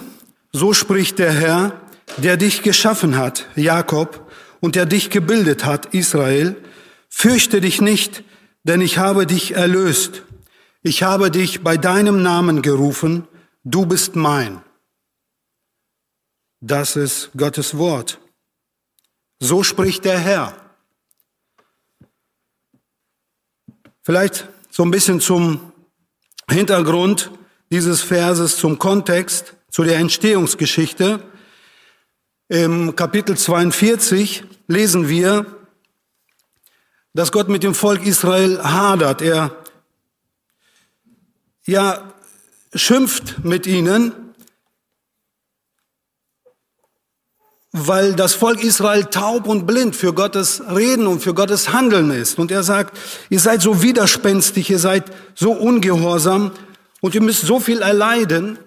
[0.51, 1.79] so spricht der Herr,
[2.17, 6.57] der dich geschaffen hat, Jakob, und der dich gebildet hat, Israel,
[7.11, 8.25] fürchte dich nicht,
[8.63, 10.23] denn ich habe dich erlöst.
[10.83, 13.29] Ich habe dich bei deinem Namen gerufen,
[13.63, 14.63] du bist mein.
[16.61, 18.19] Das ist Gottes Wort.
[19.39, 20.57] So spricht der Herr.
[24.01, 25.75] Vielleicht so ein bisschen zum
[26.49, 27.31] Hintergrund
[27.71, 31.21] dieses Verses zum Kontext, zu der Entstehungsgeschichte.
[32.49, 35.47] Im Kapitel 42 lesen wir,
[37.13, 39.23] dass Gott mit dem Volk Israel hadert.
[39.23, 39.57] Er
[41.67, 42.13] ja
[42.75, 44.13] schimpft mit ihnen,
[47.73, 52.39] weil das Volk Israel taub und blind für Gottes Reden und für Gottes Handeln ist.
[52.39, 52.97] Und er sagt,
[53.29, 55.05] ihr seid so widerspenstig, ihr seid
[55.35, 56.53] so ungehorsam
[57.07, 58.59] und ihr müsst so viel erleiden,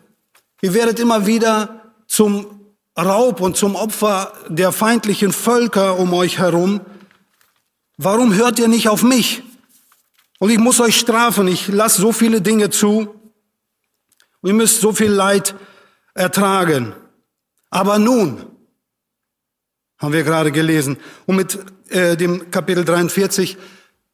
[0.61, 6.79] ihr werdet immer wieder zum Raub und zum Opfer der feindlichen Völker um euch herum.
[7.97, 9.43] Warum hört ihr nicht auf mich?
[10.39, 13.13] Und ich muss euch strafen, ich lasse so viele Dinge zu
[14.39, 15.53] und ihr müsst so viel Leid
[16.13, 16.95] ertragen.
[17.69, 18.45] Aber nun,
[19.97, 20.95] haben wir gerade gelesen,
[21.25, 23.57] und mit äh, dem Kapitel 43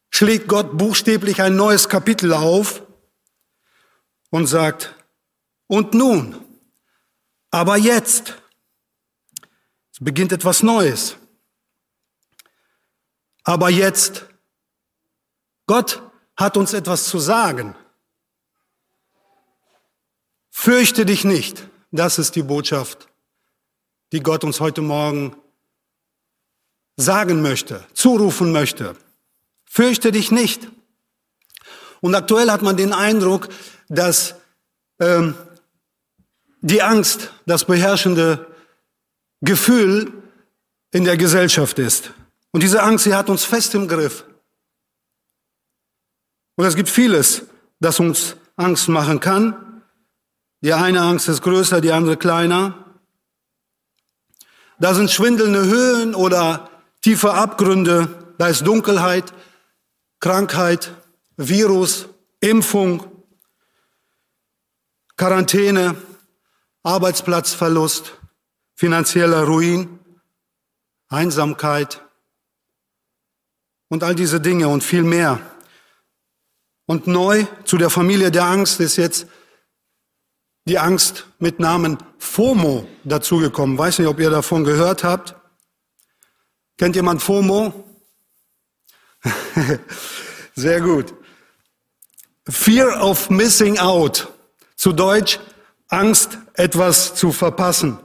[0.10, 2.82] schlägt Gott buchstäblich ein neues Kapitel auf
[4.36, 4.94] und sagt,
[5.68, 6.36] und nun,
[7.52, 8.36] aber jetzt,
[9.94, 11.16] es beginnt etwas Neues.
[13.46, 14.26] Aber jetzt,
[15.68, 16.02] Gott
[16.36, 17.78] hat uns etwas zu sagen.
[20.50, 21.70] Fürchte dich nicht.
[21.92, 23.08] Das ist die Botschaft,
[24.12, 25.38] die Gott uns heute Morgen
[26.98, 28.98] sagen möchte, zurufen möchte.
[29.64, 30.68] Fürchte dich nicht.
[32.02, 33.48] Und aktuell hat man den Eindruck,
[33.90, 34.36] dass
[35.00, 35.36] ähm,
[36.62, 38.48] die Angst das beherrschende
[39.42, 40.12] Gefühl
[40.92, 42.12] in der Gesellschaft ist.
[42.52, 44.26] Und diese Angst, sie hat uns fest im Griff.
[46.56, 47.44] Und es gibt vieles,
[47.80, 49.84] das uns Angst machen kann.
[50.62, 52.86] Die eine Angst ist größer, die andere kleiner.
[54.80, 56.70] Da sind schwindelnde Höhen oder
[57.02, 58.08] tiefe Abgründe.
[58.38, 59.34] Da ist Dunkelheit,
[60.20, 60.92] Krankheit,
[61.38, 62.08] Virus,
[62.40, 63.15] Impfung,
[65.18, 65.96] Quarantäne,
[66.84, 68.20] Arbeitsplatzverlust,
[68.76, 70.00] finanzieller Ruin,
[71.08, 72.02] Einsamkeit
[73.88, 75.40] und all diese Dinge und viel mehr.
[76.86, 79.28] Und neu zu der Familie der Angst ist jetzt
[80.66, 83.78] die Angst mit Namen FOMO dazugekommen.
[83.78, 85.36] Weiß nicht, ob ihr davon gehört habt.
[86.78, 87.86] Kennt jemand FOMO?
[90.56, 91.14] Sehr gut.
[92.48, 94.35] Fear of Missing Out.
[94.86, 95.40] Zu Deutsch
[95.88, 97.98] Angst, etwas zu verpassen.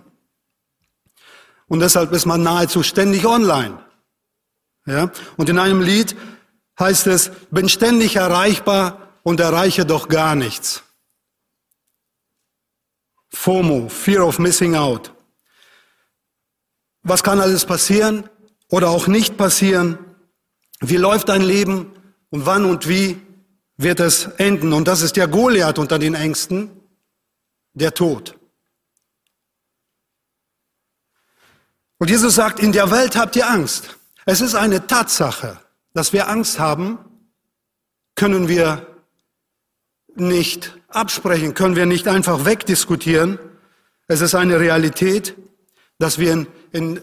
[1.68, 3.84] Und deshalb ist man nahezu ständig online.
[4.86, 5.12] Ja?
[5.36, 6.16] Und in einem Lied
[6.78, 10.82] heißt es, bin ständig erreichbar und erreiche doch gar nichts.
[13.28, 15.12] FOMO, Fear of Missing Out.
[17.02, 18.26] Was kann alles passieren
[18.70, 19.98] oder auch nicht passieren?
[20.80, 21.92] Wie läuft dein Leben
[22.30, 23.20] und wann und wie
[23.82, 24.72] wird es enden.
[24.72, 26.70] Und das ist der Goliath unter den Ängsten,
[27.72, 28.36] der Tod.
[31.98, 33.96] Und Jesus sagt, in der Welt habt ihr Angst.
[34.26, 35.58] Es ist eine Tatsache,
[35.94, 36.98] dass wir Angst haben,
[38.14, 38.86] können wir
[40.14, 43.38] nicht absprechen, können wir nicht einfach wegdiskutieren.
[44.08, 45.36] Es ist eine Realität,
[45.98, 47.02] dass wir in, in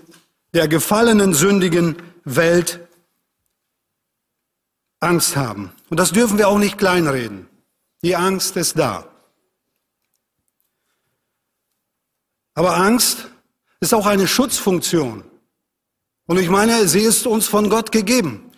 [0.53, 2.87] der gefallenen, sündigen Welt
[4.99, 5.71] Angst haben.
[5.89, 7.47] Und das dürfen wir auch nicht kleinreden.
[8.01, 9.07] Die Angst ist da.
[12.53, 13.27] Aber Angst
[13.79, 15.23] ist auch eine Schutzfunktion.
[16.25, 18.51] Und ich meine, sie ist uns von Gott gegeben.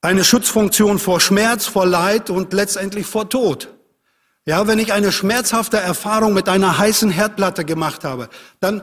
[0.00, 3.72] Eine Schutzfunktion vor Schmerz, vor Leid und letztendlich vor Tod.
[4.44, 8.28] Ja, wenn ich eine schmerzhafte Erfahrung mit einer heißen Herdplatte gemacht habe,
[8.58, 8.82] dann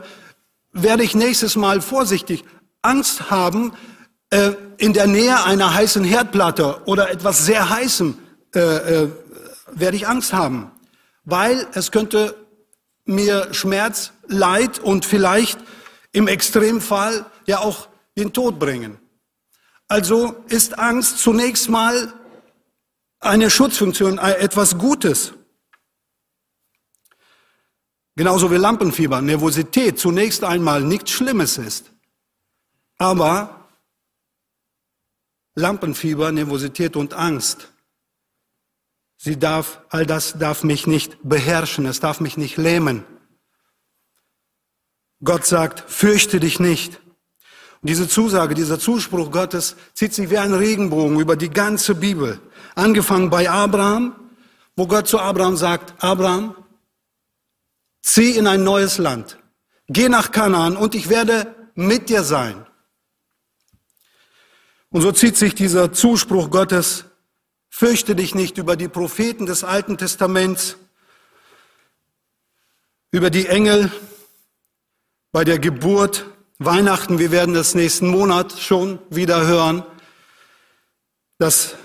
[0.72, 2.44] werde ich nächstes Mal vorsichtig
[2.80, 3.72] Angst haben,
[4.30, 8.16] äh, in der Nähe einer heißen Herdplatte oder etwas sehr heißem
[8.54, 9.08] äh, äh,
[9.72, 10.70] werde ich Angst haben,
[11.24, 12.34] weil es könnte
[13.04, 15.58] mir Schmerz, Leid und vielleicht
[16.12, 18.98] im Extremfall ja auch den Tod bringen.
[19.88, 22.12] Also ist Angst zunächst mal
[23.18, 25.32] eine Schutzfunktion, äh, etwas Gutes.
[28.16, 31.90] Genauso wie Lampenfieber, Nervosität zunächst einmal nichts Schlimmes ist.
[32.98, 33.59] Aber
[35.60, 37.68] Lampenfieber, Nervosität und Angst,
[39.16, 43.04] sie darf, all das darf mich nicht beherrschen, es darf mich nicht lähmen.
[45.22, 47.00] Gott sagt, fürchte dich nicht.
[47.82, 52.40] Und diese Zusage, dieser Zuspruch Gottes zieht sich wie ein Regenbogen über die ganze Bibel.
[52.74, 54.16] Angefangen bei Abraham,
[54.76, 56.54] wo Gott zu Abraham sagt, Abraham,
[58.02, 59.38] zieh in ein neues Land,
[59.88, 62.66] geh nach Kanaan und ich werde mit dir sein.
[64.90, 67.04] Und so zieht sich dieser Zuspruch Gottes,
[67.68, 70.76] fürchte dich nicht über die Propheten des Alten Testaments,
[73.12, 73.90] über die Engel
[75.32, 76.26] bei der Geburt,
[76.58, 79.84] Weihnachten, wir werden das nächsten Monat schon wieder hören.
[81.38, 81.76] Das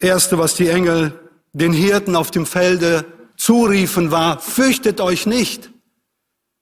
[0.00, 1.20] erste, was die Engel
[1.52, 3.04] den Hirten auf dem Felde
[3.36, 5.70] zuriefen, war, fürchtet euch nicht.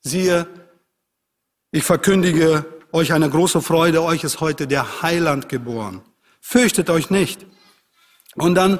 [0.03, 0.47] Siehe,
[1.71, 6.03] ich verkündige euch eine große Freude, euch ist heute der Heiland geboren.
[6.41, 7.47] Fürchtet euch nicht.
[8.35, 8.79] Und dann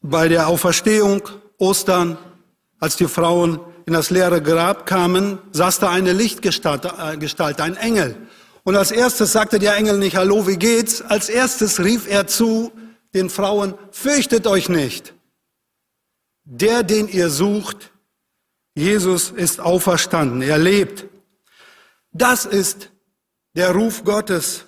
[0.00, 1.28] bei der Auferstehung,
[1.58, 2.18] Ostern,
[2.78, 8.16] als die Frauen in das leere Grab kamen, saß da eine Lichtgestalt, äh, ein Engel.
[8.62, 11.02] Und als erstes sagte der Engel nicht, hallo, wie geht's?
[11.02, 12.72] Als erstes rief er zu
[13.12, 15.14] den Frauen, fürchtet euch nicht.
[16.44, 17.92] Der, den ihr sucht,
[18.74, 21.06] Jesus ist auferstanden, er lebt.
[22.12, 22.90] Das ist
[23.54, 24.66] der Ruf Gottes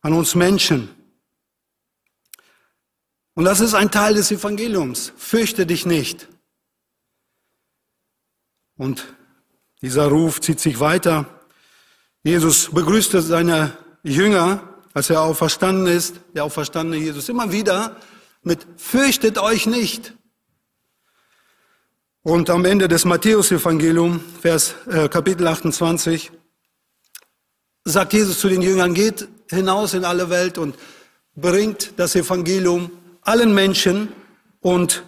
[0.00, 0.90] an uns Menschen.
[3.34, 5.12] Und das ist ein Teil des Evangeliums.
[5.16, 6.28] Fürchte dich nicht.
[8.76, 9.14] Und
[9.80, 11.26] dieser Ruf zieht sich weiter.
[12.24, 17.96] Jesus begrüßte seine Jünger, als er auferstanden ist, der auferstandene Jesus, immer wieder
[18.42, 20.14] mit Fürchtet euch nicht.
[22.22, 26.32] Und am Ende des Matthäus-Evangelium, Vers, äh, Kapitel 28,
[27.88, 30.76] sagt Jesus zu den Jüngern, geht hinaus in alle Welt und
[31.34, 32.90] bringt das Evangelium
[33.22, 34.12] allen Menschen
[34.60, 35.04] und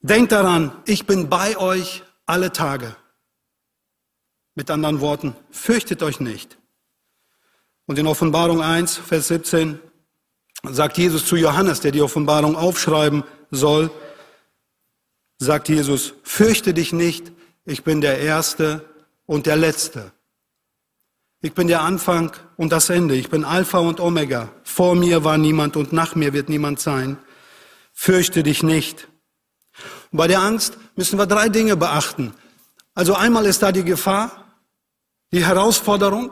[0.00, 2.96] denkt daran, ich bin bei euch alle Tage.
[4.54, 6.58] Mit anderen Worten, fürchtet euch nicht.
[7.86, 9.78] Und in Offenbarung 1, Vers 17
[10.62, 13.90] sagt Jesus zu Johannes, der die Offenbarung aufschreiben soll,
[15.38, 17.32] sagt Jesus, fürchte dich nicht,
[17.64, 18.88] ich bin der Erste
[19.26, 20.12] und der Letzte.
[21.42, 23.14] Ich bin der Anfang und das Ende.
[23.14, 24.52] Ich bin Alpha und Omega.
[24.62, 27.16] Vor mir war niemand und nach mir wird niemand sein.
[27.94, 29.08] Fürchte dich nicht.
[30.12, 32.34] Und bei der Angst müssen wir drei Dinge beachten.
[32.94, 34.44] Also einmal ist da die Gefahr,
[35.32, 36.30] die Herausforderung,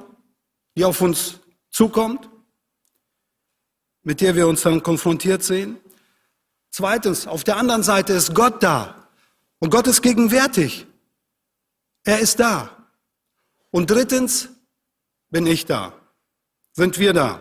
[0.77, 2.29] die auf uns zukommt,
[4.03, 5.79] mit der wir uns dann konfrontiert sehen.
[6.71, 9.09] Zweitens, auf der anderen Seite ist Gott da.
[9.59, 10.87] Und Gott ist gegenwärtig.
[12.05, 12.71] Er ist da.
[13.71, 14.51] Und drittens,
[15.31, 15.93] bin ich da,
[16.73, 17.41] sind wir da.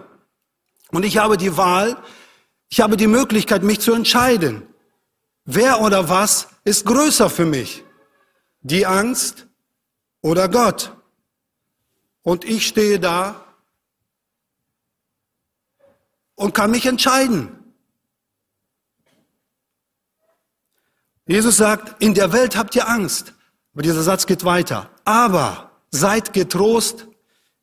[0.92, 2.02] Und ich habe die Wahl,
[2.70, 4.68] ich habe die Möglichkeit, mich zu entscheiden.
[5.46, 7.84] Wer oder was ist größer für mich?
[8.62, 9.48] Die Angst
[10.22, 10.94] oder Gott?
[12.24, 13.46] Und ich stehe da
[16.36, 17.54] und kann mich entscheiden.
[21.26, 23.34] Jesus sagt, in der Welt habt ihr Angst.
[23.74, 24.90] Aber dieser Satz geht weiter.
[25.04, 27.08] Aber seid getrost,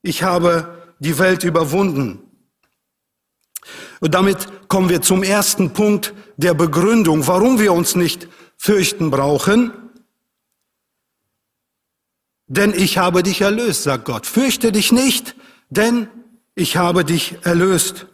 [0.05, 2.21] ich habe die Welt überwunden.
[4.01, 9.73] Und damit kommen wir zum ersten Punkt der Begründung, warum wir uns nicht fürchten brauchen.
[12.47, 14.27] denn ich habe dich erlöst, sagt Gott.
[14.27, 15.35] Fürchte dich nicht,
[15.71, 16.09] denn
[16.55, 18.07] ich habe dich erlöst.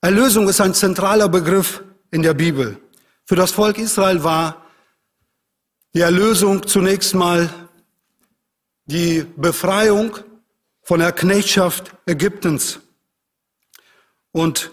[0.00, 2.78] Erlösung ist ein zentraler Begriff in der Bibel.
[3.26, 4.64] Für das Volk Israel war
[5.92, 7.52] die Erlösung zunächst mal
[8.86, 10.18] die Befreiung
[10.84, 12.80] von der Knechtschaft Ägyptens
[14.32, 14.70] und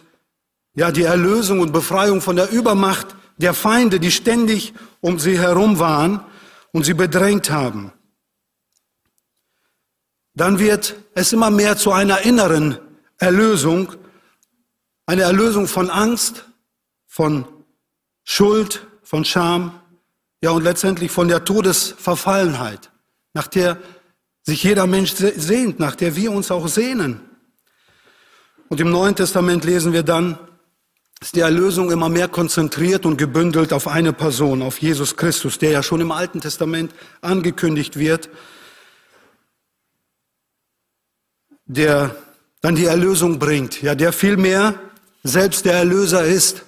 [0.74, 5.80] ja, die Erlösung und Befreiung von der Übermacht der Feinde, die ständig um sie herum
[5.80, 6.24] waren
[6.72, 7.92] und sie bedrängt haben.
[10.34, 12.78] Dann wird es immer mehr zu einer inneren
[13.18, 13.94] Erlösung,
[15.06, 16.46] eine Erlösung von Angst,
[17.08, 17.46] von
[18.24, 19.82] Schuld, von Scham,
[20.42, 22.92] ja und letztendlich von der Todesverfallenheit,
[23.34, 23.78] nach der
[24.44, 27.22] sich jeder Mensch sehnt, nach der wir uns auch sehnen.
[28.70, 30.38] Und im Neuen Testament lesen wir dann,
[31.22, 35.72] ist die Erlösung immer mehr konzentriert und gebündelt auf eine Person, auf Jesus Christus, der
[35.72, 38.30] ja schon im Alten Testament angekündigt wird,
[41.66, 42.16] der
[42.62, 44.80] dann die Erlösung bringt, ja, der vielmehr
[45.24, 46.64] selbst der Erlöser ist.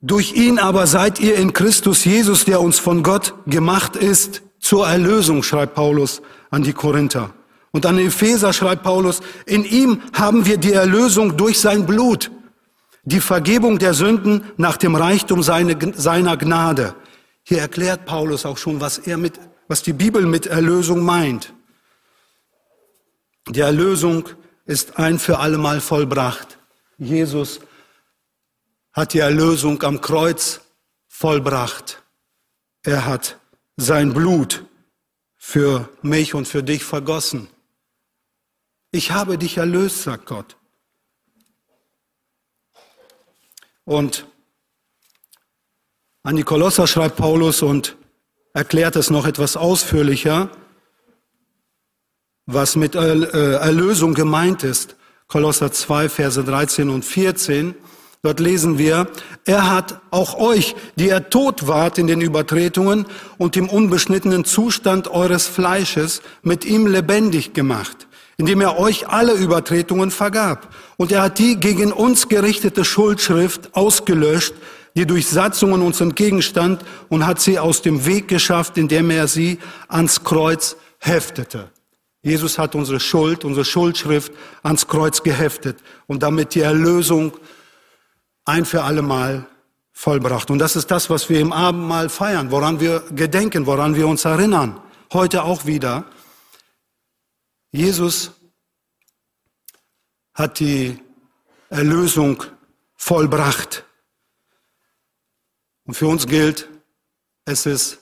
[0.00, 4.86] Durch ihn aber seid ihr in Christus Jesus, der uns von Gott gemacht ist, zur
[4.88, 7.32] Erlösung, schreibt Paulus an die Korinther.
[7.70, 12.30] Und an Epheser schreibt Paulus, in ihm haben wir die Erlösung durch sein Blut,
[13.04, 16.94] die Vergebung der Sünden nach dem Reichtum seiner Gnade.
[17.44, 21.52] Hier erklärt Paulus auch schon, was er mit, was die Bibel mit Erlösung meint.
[23.48, 24.28] Die Erlösung
[24.64, 26.58] ist ein für allemal vollbracht.
[26.98, 27.60] Jesus
[28.92, 30.60] hat die Erlösung am Kreuz
[31.06, 32.02] vollbracht.
[32.82, 33.38] Er hat
[33.76, 34.64] sein Blut
[35.36, 37.48] für mich und für dich vergossen.
[38.90, 40.56] Ich habe dich erlöst, sagt Gott.
[43.84, 44.26] Und
[46.22, 47.96] an die Kolosser schreibt Paulus und
[48.52, 50.50] erklärt es noch etwas ausführlicher,
[52.46, 54.96] was mit äh, Erlösung gemeint ist.
[55.28, 57.74] Kolosser 2, Verse 13 und 14.
[58.26, 59.06] Dort lesen wir,
[59.44, 63.06] er hat auch euch, die ihr tot wart in den Übertretungen
[63.38, 70.10] und im unbeschnittenen Zustand eures Fleisches, mit ihm lebendig gemacht indem er euch alle Übertretungen
[70.10, 70.74] vergab.
[70.98, 74.52] Und er hat die gegen uns gerichtete Schuldschrift ausgelöscht,
[74.94, 79.58] die durch Satzungen uns entgegenstand und hat sie aus dem Weg geschafft, indem er sie
[79.88, 81.70] ans Kreuz heftete.
[82.22, 87.32] Jesus hat unsere Schuld, unsere Schuldschrift ans Kreuz geheftet und damit die Erlösung
[88.46, 89.46] ein für alle Mal
[89.92, 90.50] vollbracht.
[90.50, 94.24] Und das ist das, was wir im Abendmahl feiern, woran wir gedenken, woran wir uns
[94.24, 94.80] erinnern.
[95.12, 96.04] Heute auch wieder.
[97.70, 98.30] Jesus
[100.32, 100.98] hat die
[101.68, 102.42] Erlösung
[102.94, 103.84] vollbracht.
[105.84, 106.68] Und für uns gilt,
[107.44, 107.98] es ist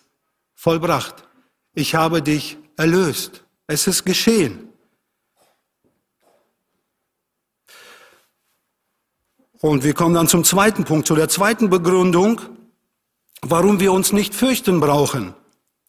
[0.54, 1.26] vollbracht.
[1.72, 3.44] Ich habe dich erlöst.
[3.66, 4.73] Es ist geschehen.
[9.64, 12.38] Und wir kommen dann zum zweiten Punkt, zu der zweiten Begründung,
[13.40, 15.32] warum wir uns nicht fürchten brauchen.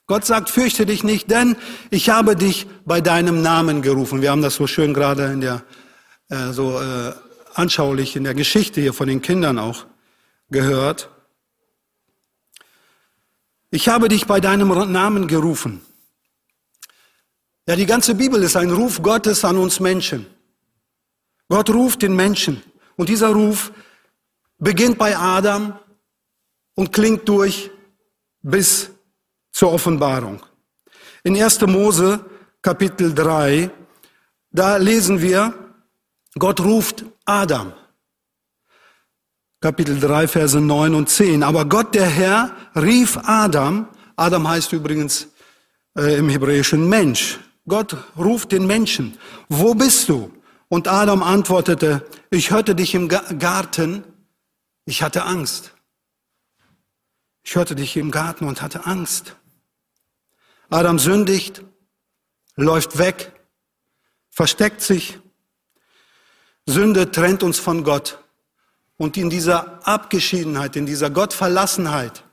[0.08, 1.58] Gott sagt, fürchte dich nicht, denn
[1.89, 4.22] ich habe dich bei deinem Namen gerufen.
[4.22, 5.62] Wir haben das so schön gerade in der,
[6.29, 7.12] äh, so äh,
[7.53, 9.86] anschaulich in der Geschichte hier von den Kindern auch
[10.50, 11.10] gehört.
[13.72, 15.82] Ich habe dich bei deinem Namen gerufen.
[17.67, 20.27] Ja, die ganze Bibel ist ein Ruf Gottes an uns Menschen.
[21.50, 22.63] Gott ruft den Menschen.
[22.98, 23.72] Und dieser Ruf
[24.58, 25.78] beginnt bei Adam
[26.75, 27.72] und klingt durch
[28.42, 28.90] bis
[29.52, 30.42] zur Offenbarung.
[31.24, 31.62] In 1.
[31.62, 32.24] Mose
[32.62, 33.70] Kapitel 3,
[34.52, 35.54] da lesen wir,
[36.38, 37.74] Gott ruft Adam.
[39.62, 41.44] Kapitel 3, Verse 9 und 10.
[41.44, 45.28] Aber Gott der Herr rief Adam, Adam heißt übrigens
[45.98, 47.40] äh, im Hebräischen Mensch.
[47.68, 49.18] Gott ruft den Menschen,
[49.50, 50.32] wo bist du?
[50.75, 54.03] Und Adam antwortete, ich hörte dich im Garten,
[54.84, 55.74] ich hatte Angst.
[57.44, 59.38] Ich hörte dich im Garten und hatte Angst.
[60.70, 61.63] Adam sündigt,
[62.58, 63.32] läuft weg,
[64.29, 65.17] versteckt sich.
[66.65, 68.22] Sünde trennt uns von Gott.
[68.98, 72.25] Und in dieser Abgeschiedenheit, in dieser Gottverlassenheit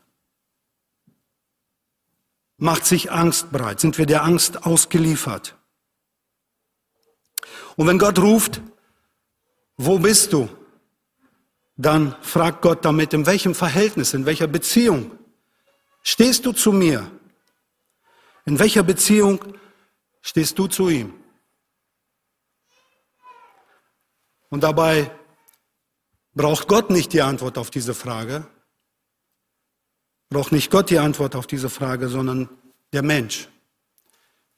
[2.56, 5.56] macht sich Angst breit, sind wir der Angst ausgeliefert.
[7.76, 8.61] Und wenn Gott ruft,
[9.76, 10.49] wo bist du?
[11.76, 15.11] Dann fragt Gott damit, in welchem Verhältnis, in welcher Beziehung
[16.02, 17.11] stehst du zu mir?
[18.44, 19.42] In welcher Beziehung
[20.20, 21.14] stehst du zu ihm?
[24.50, 25.11] Und dabei
[26.34, 28.46] braucht Gott nicht die Antwort auf diese Frage,
[30.28, 32.49] braucht nicht Gott die Antwort auf diese Frage, sondern
[32.92, 33.49] der Mensch.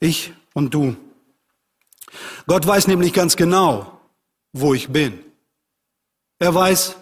[0.01, 0.97] Ich und du.
[2.47, 4.01] Gott weiß nämlich ganz genau,
[4.53, 5.19] wo ich bin.
[6.39, 6.97] Er weiß,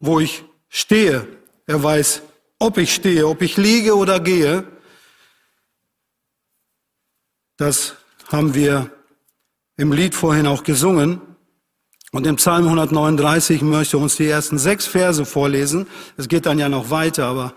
[0.00, 1.26] wo ich stehe.
[1.66, 2.22] Er weiß,
[2.58, 4.64] ob ich stehe, ob ich liege oder gehe.
[7.56, 7.96] Das
[8.28, 8.90] haben wir
[9.76, 11.20] im Lied vorhin auch gesungen.
[12.12, 15.86] Und im Psalm 139 möchte uns die ersten sechs Verse vorlesen.
[16.16, 17.54] Es geht dann ja noch weiter, aber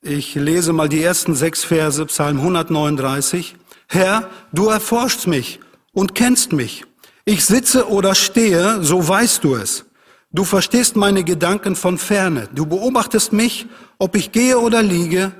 [0.00, 3.56] ich lese mal die ersten sechs Verse, Psalm 139.
[3.88, 5.60] Herr, du erforschst mich
[5.92, 6.84] und kennst mich.
[7.24, 9.84] Ich sitze oder stehe, so weißt du es.
[10.32, 12.48] Du verstehst meine Gedanken von ferne.
[12.54, 13.66] Du beobachtest mich,
[13.98, 15.32] ob ich gehe oder liege,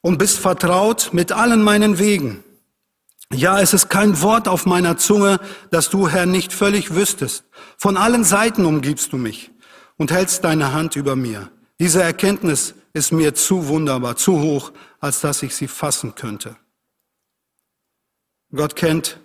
[0.00, 2.42] und bist vertraut mit allen meinen Wegen.
[3.32, 5.38] Ja, es ist kein Wort auf meiner Zunge,
[5.70, 7.44] das du, Herr, nicht völlig wüsstest.
[7.78, 9.52] Von allen Seiten umgibst du mich
[9.96, 11.50] und hältst deine Hand über mir.
[11.78, 16.56] Diese Erkenntnis ist mir zu wunderbar, zu hoch, als dass ich sie fassen könnte.
[18.54, 19.18] Gott kennt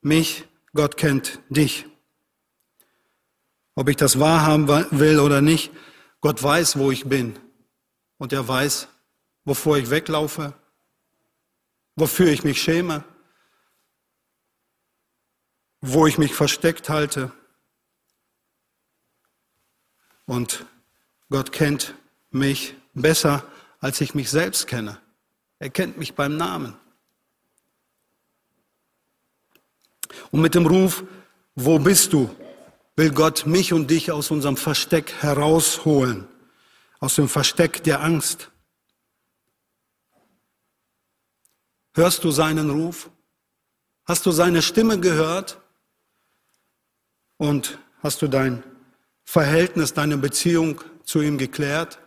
[0.00, 1.86] mich, Gott kennt dich.
[3.74, 5.70] Ob ich das wahrhaben will oder nicht,
[6.20, 7.38] Gott weiß, wo ich bin.
[8.18, 8.88] Und er weiß,
[9.44, 10.52] wovor ich weglaufe,
[11.94, 13.04] wofür ich mich schäme,
[15.80, 17.32] wo ich mich versteckt halte.
[20.26, 20.66] Und
[21.30, 21.94] Gott kennt
[22.30, 23.44] mich besser,
[23.80, 25.00] als ich mich selbst kenne.
[25.58, 26.76] Er kennt mich beim Namen.
[30.30, 31.04] Und mit dem Ruf,
[31.54, 32.30] wo bist du?
[32.98, 36.26] will Gott mich und dich aus unserem Versteck herausholen,
[36.98, 38.50] aus dem Versteck der Angst.
[41.94, 43.08] Hörst du seinen Ruf?
[44.04, 45.60] Hast du seine Stimme gehört?
[47.36, 48.64] Und hast du dein
[49.24, 52.00] Verhältnis, deine Beziehung zu ihm geklärt?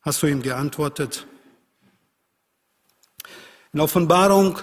[0.00, 1.24] Hast du ihm geantwortet?
[3.72, 4.58] In Offenbarung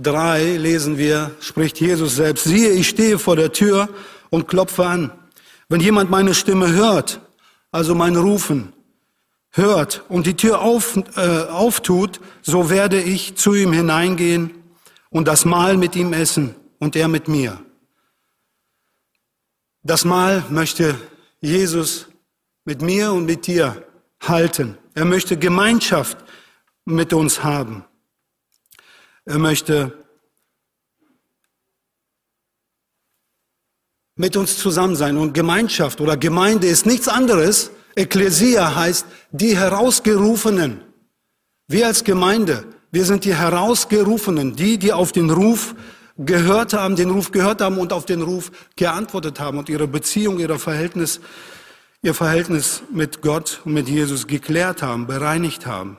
[0.00, 3.88] 3 lesen wir, spricht Jesus selbst, siehe, ich stehe vor der Tür
[4.30, 5.12] und klopfe an.
[5.68, 7.20] Wenn jemand meine Stimme hört,
[7.72, 8.72] also mein Rufen,
[9.50, 14.52] hört und die Tür auf, äh, auftut, so werde ich zu ihm hineingehen
[15.10, 17.60] und das Mahl mit ihm essen und er mit mir.
[19.82, 20.94] Das Mahl möchte
[21.40, 22.06] Jesus
[22.64, 23.84] mit mir und mit dir
[24.22, 24.78] halten.
[24.94, 26.18] Er möchte Gemeinschaft
[26.84, 27.84] mit uns haben.
[29.28, 29.92] Er möchte
[34.16, 35.18] mit uns zusammen sein.
[35.18, 37.70] Und Gemeinschaft oder Gemeinde ist nichts anderes.
[37.94, 40.80] Ekklesia heißt die Herausgerufenen.
[41.66, 45.74] Wir als Gemeinde, wir sind die Herausgerufenen, die, die auf den Ruf
[46.16, 50.38] gehört haben, den Ruf gehört haben und auf den Ruf geantwortet haben und ihre Beziehung,
[50.38, 51.20] ihr Verhältnis,
[52.00, 55.98] ihr Verhältnis mit Gott und mit Jesus geklärt haben, bereinigt haben.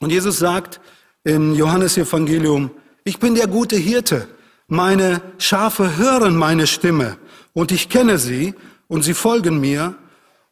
[0.00, 0.80] Und Jesus sagt
[1.24, 2.70] im Johannesevangelium,
[3.04, 4.28] ich bin der gute Hirte.
[4.66, 7.18] Meine Schafe hören meine Stimme
[7.52, 8.54] und ich kenne sie
[8.88, 9.94] und sie folgen mir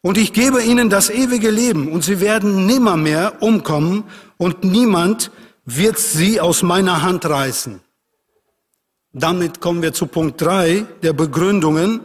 [0.01, 4.03] und ich gebe ihnen das ewige Leben und sie werden nimmermehr umkommen
[4.37, 5.31] und niemand
[5.65, 7.81] wird sie aus meiner Hand reißen.
[9.13, 12.01] Damit kommen wir zu Punkt drei der Begründungen,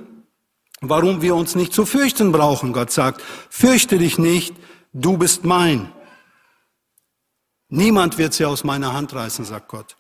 [0.81, 2.73] warum wir uns nicht zu fürchten brauchen.
[2.73, 4.55] Gott sagt, fürchte dich nicht,
[4.93, 5.93] du bist mein.
[7.75, 9.97] Niemand wird sie aus meiner Hand reißen, sagt Gott.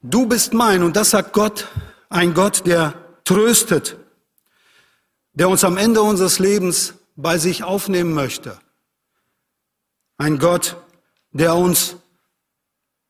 [0.00, 1.66] Du bist mein und das sagt Gott,
[2.08, 3.96] ein Gott, der tröstet,
[5.32, 8.60] der uns am Ende unseres Lebens bei sich aufnehmen möchte.
[10.16, 10.76] Ein Gott,
[11.32, 11.96] der uns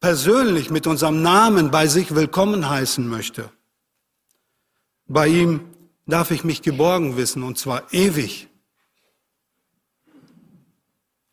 [0.01, 3.51] persönlich mit unserem Namen bei sich willkommen heißen möchte.
[5.07, 5.69] Bei ihm
[6.07, 8.49] darf ich mich geborgen wissen und zwar ewig.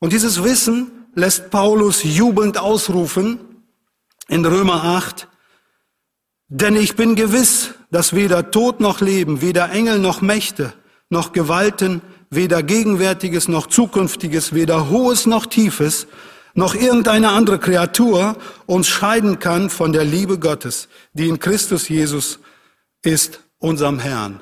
[0.04, 3.40] Und dieses Wissen lässt Paulus jubelnd ausrufen
[4.28, 5.30] in Römer 8,
[6.50, 10.74] denn ich bin gewiss, dass weder Tod noch Leben, weder Engel noch Mächte,
[11.08, 16.08] noch Gewalten, weder Gegenwärtiges noch Zukünftiges, weder Hohes noch Tiefes,
[16.54, 18.36] noch irgendeine andere Kreatur
[18.66, 22.40] uns scheiden kann von der Liebe Gottes, die in Christus Jesus
[23.04, 24.42] ist, unserem Herrn.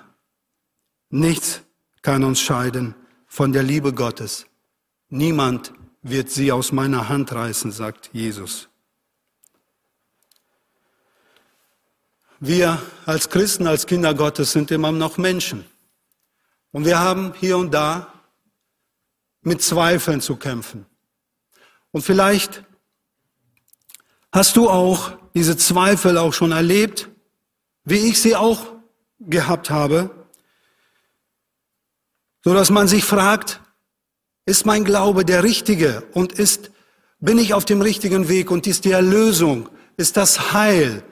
[1.11, 1.61] Nichts
[2.01, 2.95] kann uns scheiden
[3.27, 4.47] von der Liebe Gottes.
[5.13, 8.69] Niemand wird sie aus meiner Hand reißen, sagt Jesus.
[12.39, 15.65] Wir als Christen, als Kinder Gottes sind immer noch Menschen.
[16.71, 18.13] Und wir haben hier und da
[19.41, 20.85] mit Zweifeln zu kämpfen.
[21.91, 22.63] Und vielleicht
[24.31, 27.09] hast du auch diese Zweifel auch schon erlebt,
[27.83, 28.65] wie ich sie auch
[29.19, 30.09] gehabt habe,
[32.45, 33.59] so dass man sich fragt,
[34.45, 36.71] Ist mein Glaube der richtige und ist,
[37.19, 41.03] bin ich auf dem richtigen Weg und ist die Erlösung, ist das Heil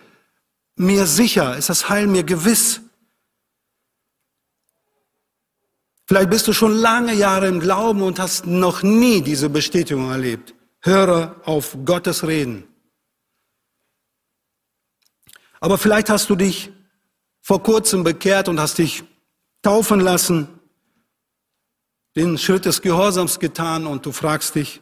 [0.75, 2.81] mir sicher, ist das Heil mir gewiss?
[6.05, 10.55] Vielleicht bist du schon lange Jahre im Glauben und hast noch nie diese Bestätigung erlebt.
[10.81, 12.67] Höre auf Gottes Reden.
[15.59, 16.71] Aber vielleicht hast du dich
[17.41, 19.03] vor kurzem bekehrt und hast dich
[19.61, 20.59] taufen lassen,
[22.15, 24.82] den Schritt des Gehorsams getan und du fragst dich,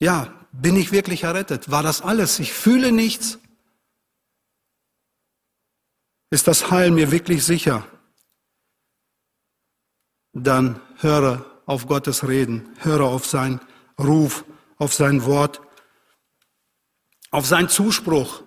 [0.00, 1.70] ja, bin ich wirklich errettet?
[1.70, 2.38] War das alles?
[2.38, 3.38] Ich fühle nichts.
[6.30, 7.86] Ist das Heil mir wirklich sicher?
[10.32, 13.60] Dann höre auf Gottes Reden, höre auf sein
[13.98, 14.44] Ruf,
[14.78, 15.60] auf sein Wort,
[17.30, 18.42] auf seinen Zuspruch.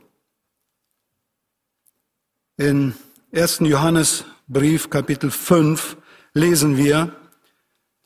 [2.58, 2.96] In
[3.34, 3.60] 1.
[3.60, 5.98] Johannesbrief Kapitel 5
[6.34, 7.16] lesen wir,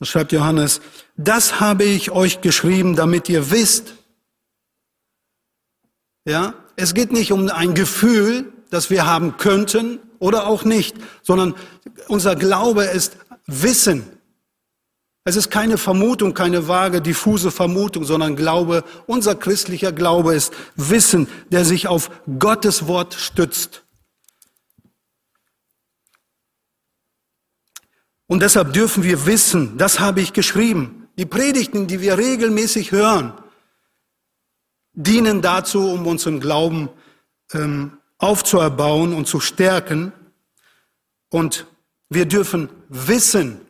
[0.06, 0.82] schreibt Johannes,
[1.18, 3.94] das habe ich euch geschrieben, damit ihr wisst.
[6.26, 11.56] Ja, es geht nicht um ein Gefühl, das wir haben könnten oder auch nicht, sondern
[12.08, 14.10] unser Glaube ist Wissen.
[15.24, 18.84] Es ist keine Vermutung, keine vage, diffuse Vermutung, sondern Glaube.
[19.08, 23.85] Unser christlicher Glaube ist Wissen, der sich auf Gottes Wort stützt.
[28.28, 31.08] Und deshalb dürfen wir wissen, das habe ich geschrieben.
[31.18, 33.34] Die Predigten, die wir regelmäßig hören,
[34.94, 36.90] dienen dazu, um unseren Glauben
[37.54, 40.12] ähm, aufzuerbauen und zu stärken.
[41.30, 41.68] Und
[42.10, 43.62] wir dürfen wissen,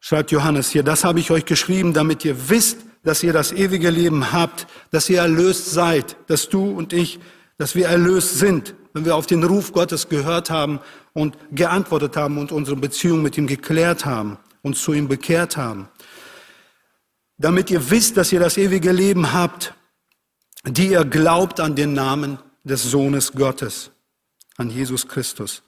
[0.00, 3.90] schreibt Johannes hier, das habe ich euch geschrieben, damit ihr wisst, dass ihr das ewige
[3.90, 7.20] Leben habt, dass ihr erlöst seid, dass du und ich,
[7.58, 10.80] dass wir erlöst sind, wenn wir auf den Ruf Gottes gehört haben
[11.12, 15.88] und geantwortet haben und unsere Beziehung mit ihm geklärt haben, uns zu ihm bekehrt haben.
[17.38, 19.74] Damit ihr wisst, dass ihr das ewige Leben habt,
[20.66, 23.90] die ihr glaubt an den Namen des Sohnes Gottes,
[24.56, 25.62] an Jesus Christus.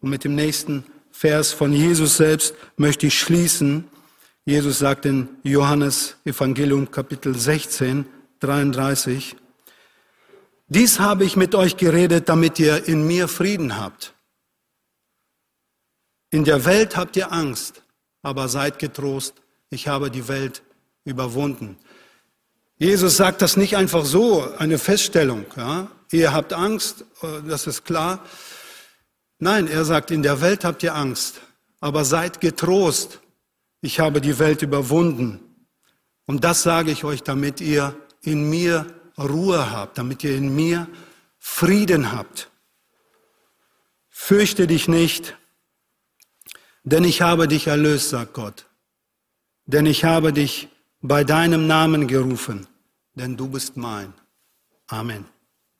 [0.00, 3.88] Und mit dem nächsten Vers von Jesus selbst möchte ich schließen.
[4.44, 8.06] Jesus sagt in Johannes Evangelium Kapitel 16,
[8.40, 9.36] 33,
[10.70, 14.14] dies habe ich mit euch geredet, damit ihr in mir Frieden habt.
[16.30, 17.82] In der Welt habt ihr Angst,
[18.22, 19.34] aber seid getrost,
[19.68, 20.62] ich habe die Welt
[21.04, 21.76] überwunden.
[22.76, 25.44] Jesus sagt das nicht einfach so, eine Feststellung.
[25.56, 25.90] Ja?
[26.12, 28.24] Ihr habt Angst, äh, das ist klar.
[29.40, 31.40] Nein, er sagt, in der Welt habt ihr Angst,
[31.80, 33.20] aber seid getrost,
[33.80, 35.40] ich habe die Welt überwunden.
[36.26, 38.86] Und das sage ich euch, damit ihr in mir
[39.20, 40.88] Ruhe habt, damit ihr in mir
[41.38, 42.50] Frieden habt.
[44.08, 45.36] Fürchte dich nicht,
[46.84, 48.66] denn ich habe dich erlöst, sagt Gott.
[49.66, 50.68] Denn ich habe dich
[51.00, 52.66] bei deinem Namen gerufen,
[53.14, 54.12] denn du bist mein.
[54.88, 55.26] Amen.